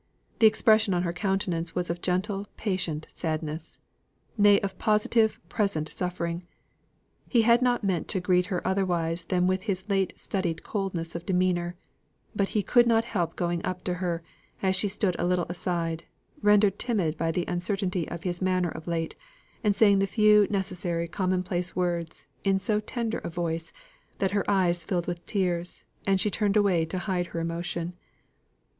[0.39, 3.77] The expression on her countenance was of gentle patient sadness
[4.35, 6.41] nay of positive present suffering.
[7.29, 11.27] He had not meant to greet her otherwise than with his late studied coldness of
[11.27, 11.75] demeanour;
[12.35, 14.23] but he could not help going up to her,
[14.63, 16.05] as she stood a little aside,
[16.41, 19.15] rendered timid by the uncertainty of his manner of late,
[19.63, 23.71] and saying the few necessary common place words in so tender a voice,
[24.17, 27.93] that her eyes filled with tears, and she turned away to hide her emotion.